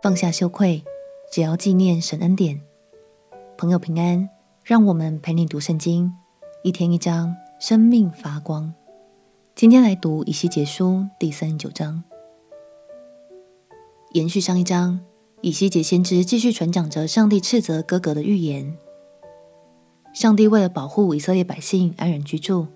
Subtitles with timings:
[0.00, 0.84] 放下羞愧，
[1.28, 2.60] 只要纪念神恩典。
[3.56, 4.28] 朋友平安，
[4.62, 6.12] 让我们陪你读圣经，
[6.62, 8.72] 一天一章，生命发光。
[9.56, 12.04] 今天来读以西结书第三十九章，
[14.12, 15.00] 延续上一章，
[15.40, 18.78] 以西结先知继续传讲着上帝斥责哥哥的预言。
[20.14, 22.68] 上帝为了保护以色列百姓安然居住，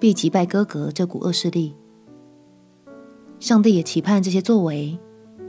[0.00, 1.76] 必击败哥哥这股恶势力。
[3.38, 4.98] 上帝也期盼这些作为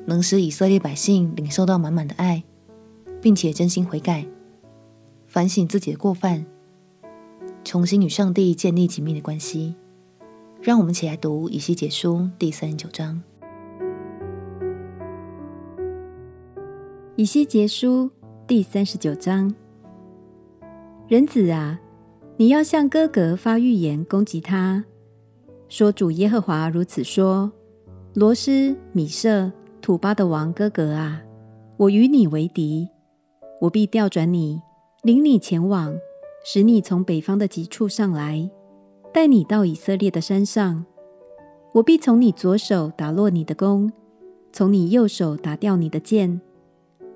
[0.05, 2.43] 能使以色列百姓领受到满满的爱，
[3.21, 4.25] 并且真心悔改，
[5.25, 6.45] 反省自己的过犯，
[7.63, 9.75] 重新与上帝建立紧密的关系。
[10.61, 13.21] 让我们一起来读以西结书第三十九章。
[17.15, 18.09] 以西结书
[18.45, 19.53] 第三十九章，
[21.07, 21.79] 人子啊，
[22.37, 24.83] 你要向哥哥发预言，攻击他，
[25.69, 27.51] 说主耶和华如此说。
[28.15, 29.51] 罗斯、米舍、
[29.83, 31.21] 土巴的王哥哥啊，
[31.75, 32.87] 我与你为敌，
[33.59, 34.61] 我必调转你，
[35.01, 35.93] 领你前往，
[36.45, 38.49] 使你从北方的极处上来，
[39.13, 40.85] 带你到以色列的山上。
[41.73, 43.91] 我必从你左手打落你的弓，
[44.53, 46.39] 从你右手打掉你的箭。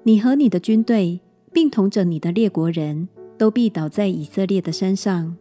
[0.04, 1.22] 你和你的军队，
[1.54, 5.38] 并同着你的列国人都必倒在以色列的山上。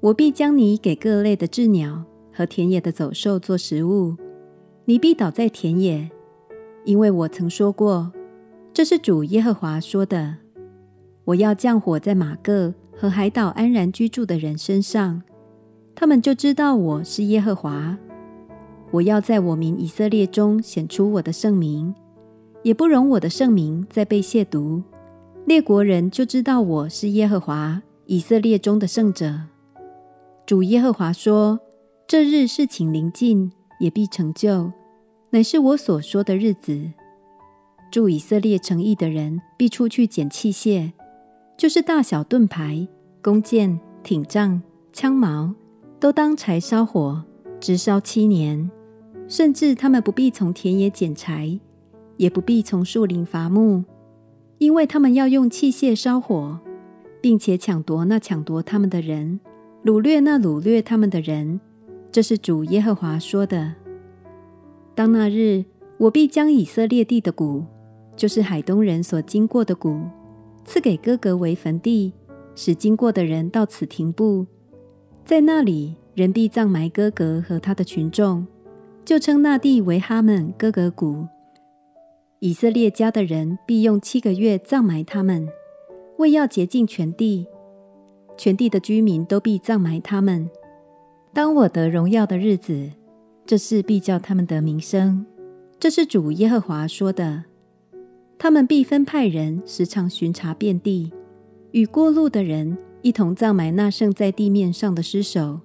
[0.00, 2.02] 我必将你给各类的雉鸟
[2.32, 4.16] 和田野的走兽做食物。
[4.86, 6.10] 你必倒在田野，
[6.86, 8.10] 因为我曾说过，
[8.72, 10.36] 这是主耶和华说的。
[11.24, 15.22] 我要降火在玛各和海岛安然居住的人身上，
[15.94, 17.98] 他们就知道我是耶和华。
[18.92, 21.92] 我要在我民以色列中显出我的圣名，
[22.62, 24.82] 也不容我的圣名再被亵渎。
[25.44, 29.40] 列国人就知道我是耶和华，以色列中的圣者。
[30.46, 31.58] 主耶和华说：
[32.06, 33.52] 这日事情临近。
[33.78, 34.72] 也必成就，
[35.36, 36.80] 乃是我所说的日子。
[37.90, 40.92] 住以色列城邑的人必出去捡器械，
[41.58, 42.88] 就是大小盾牌、
[43.22, 44.62] 弓箭、挺杖、
[44.94, 45.52] 枪矛，
[46.00, 47.22] 都当柴烧火，
[47.60, 48.70] 直烧七年。
[49.28, 51.60] 甚至他们不必从田野捡柴，
[52.16, 53.84] 也不必从树林伐木，
[54.56, 56.58] 因为他们要用器械烧火，
[57.20, 59.38] 并且抢夺那抢夺他们的人，
[59.84, 61.60] 掳掠那掳掠他们的人。
[62.10, 63.74] 这是主耶和华说的。
[64.96, 65.62] 当那日，
[65.98, 67.62] 我必将以色列地的谷，
[68.16, 70.00] 就是海东人所经过的谷，
[70.64, 72.14] 赐给哥哥为坟地，
[72.54, 74.46] 使经过的人到此停步。
[75.22, 78.46] 在那里，人必葬埋哥哥和他的群众，
[79.04, 81.26] 就称那地为哈门歌革谷。
[82.38, 85.46] 以色列家的人必用七个月葬埋他们，
[86.16, 87.46] 为要洁净全地。
[88.38, 90.48] 全地的居民都必葬埋他们。
[91.34, 92.90] 当我得荣耀的日子，
[93.46, 95.24] 这事必叫他们得名声。
[95.78, 97.44] 这是主耶和华说的。
[98.38, 101.12] 他们必分派人时常巡查遍地，
[101.70, 105.60] 与过路的人一同葬埋那剩在地面上的尸首，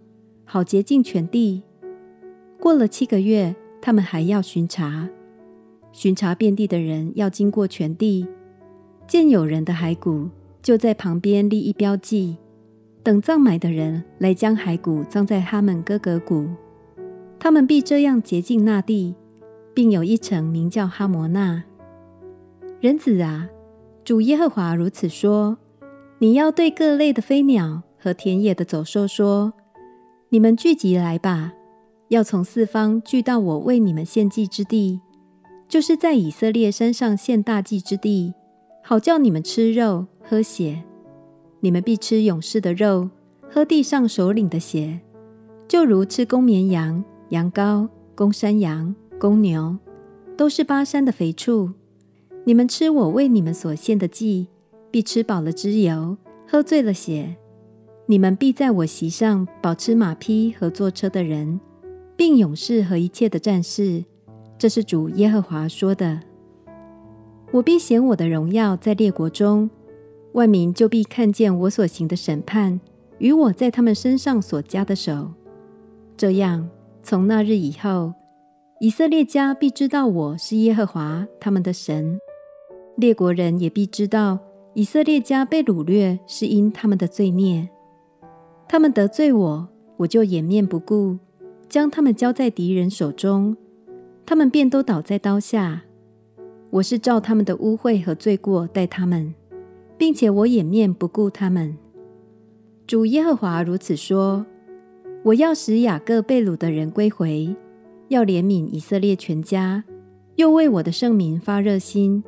[0.46, 1.64] 好洁净全地。
[2.60, 5.10] 过了七个月，他们还要巡查。
[5.92, 8.26] 巡查遍地的人要经过全地，
[9.08, 10.30] 见有人的骸骨，
[10.62, 12.38] 就在旁边立一标记。
[13.04, 16.48] 等葬埋的人来将骸骨葬在哈门歌革谷，
[17.44, 19.16] 他们必这样洁净那地，
[19.74, 21.64] 并有一城名叫哈摩纳。
[22.80, 23.50] 人子啊，
[24.04, 25.58] 主耶和华如此说：
[26.20, 29.54] 你要对各类的飞鸟和田野的走兽说：
[30.30, 31.54] 你们聚集来吧，
[32.10, 35.00] 要从四方聚到我为你们献祭之地，
[35.68, 38.36] 就是在以色列山上献大祭之地，
[38.84, 40.84] 好叫你们吃肉喝血。
[41.62, 43.10] 你们必吃勇士的肉，
[43.50, 45.00] 喝地上首领的血，
[45.68, 49.78] 就如吃公绵羊、羊羔、公山羊、公牛，
[50.36, 51.72] 都是巴珊的肥畜。
[52.44, 54.50] 你们吃我为你们所献的祭，
[54.92, 57.38] 必吃饱了脂油，喝醉了血。
[58.08, 61.62] 你们必在我席上饱吃马匹和坐车的人，
[62.18, 64.04] 并勇士和一切的战士。
[64.58, 66.20] 这是主耶和华说的。
[67.52, 69.70] 我必显我的荣耀在列国中。
[70.34, 72.82] 万民就必看见我所行的审判，
[73.20, 75.32] 与我在他们身上所加的手。
[76.18, 76.70] 这样，
[77.04, 78.14] 从那日以后，
[78.80, 82.18] 以色列家必知道我是耶和华他们的神；
[82.96, 84.40] 列国人也必知道
[84.74, 87.68] 以色列家被掳掠是因他们的罪孽。
[88.68, 89.68] 他们得罪我，
[89.98, 91.18] 我就掩面不顾，
[91.68, 93.58] 将他们交在敌人手中，
[94.26, 95.84] 他们便都倒在刀下。
[96.70, 99.34] 我是照他们的污秽和罪过待他们。
[100.02, 101.78] 并且我掩面不顾他们。
[102.88, 104.44] 主耶和华如此说：
[105.24, 107.56] 我要使雅各被掳的人归回，
[108.08, 109.84] 要怜悯以色列全家，
[110.36, 112.24] 又为我的圣民发热心。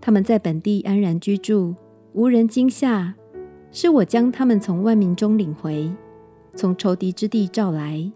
[0.00, 1.74] 他们在本地安然居住，
[2.14, 3.14] 无人惊吓。
[3.70, 5.90] 是我将他们从万民中领回，
[6.54, 8.10] 从仇敌之地召来。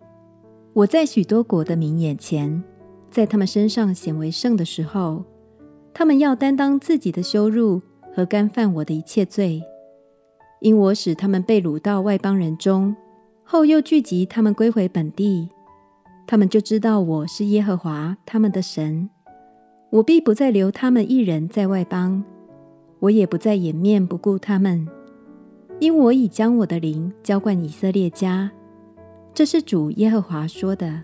[0.72, 2.62] 我在许多国的民眼前，
[3.10, 5.24] 在他们身上显为圣的时候，
[5.92, 7.80] 他们要担当自己的羞辱
[8.14, 9.62] 和干犯我的一切罪。
[10.60, 12.96] 因我使他们被掳到外邦人中，
[13.48, 15.48] 后又聚集他们归回本地，
[16.26, 19.08] 他们就知道我是耶和华他们的神。
[19.90, 22.24] 我必不再留他们一人在外邦，
[22.98, 24.88] 我也不再掩面不顾他们。
[25.78, 28.50] 因我已将我的灵浇灌以色列家，
[29.32, 31.02] 这是主耶和华说的。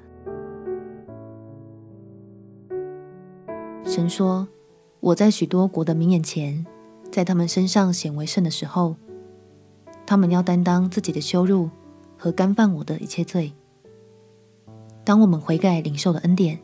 [3.85, 4.49] 神说
[4.99, 6.67] ：“我在许多国的民眼前，
[7.09, 8.97] 在他们身上显为圣的时候，
[10.05, 11.71] 他们要担当自己的羞辱
[12.23, 13.53] 和干犯我的一切罪。
[15.03, 16.57] 当我们悔改领受了恩典，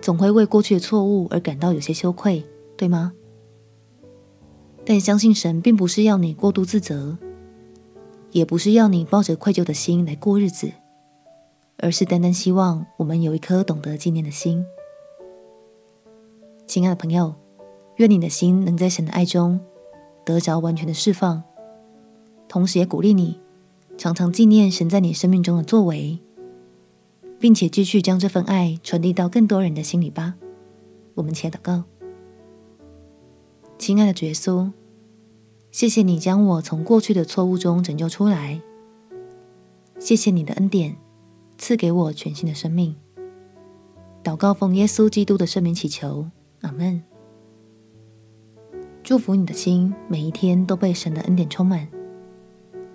[0.00, 2.42] 总会为过去的错误而感到有些羞愧，
[2.74, 3.12] 对吗？”
[4.86, 7.18] 但相信神并不是要你过度自责，
[8.30, 10.72] 也不是要你抱着愧疚的心来过日子，
[11.76, 14.64] 而是单单希望我们有一颗懂得纪念的心。
[16.66, 17.34] 亲爱的朋友，
[17.96, 19.60] 愿你的心能在神的爱中
[20.24, 21.42] 得着完全的释放，
[22.48, 23.38] 同时也鼓励你
[23.96, 26.18] 常常纪念神在你生命中的作为，
[27.38, 30.34] 并且继续将这份爱传递到更多人的心里吧。
[31.14, 31.84] 我们且祷告。
[33.78, 34.72] 亲爱的主耶稣，
[35.70, 38.60] 谢谢你将我从过去的错误中拯救出来。
[39.98, 40.96] 谢谢你的恩典，
[41.58, 42.96] 赐给我全新的生命。
[44.24, 46.28] 祷告奉耶稣基督的圣名祈求，
[46.62, 47.02] 阿门。
[49.02, 51.88] 祝福你的心，每一天都被神的恩典充满。